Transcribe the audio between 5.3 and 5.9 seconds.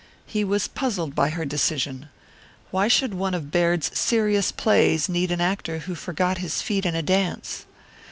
actor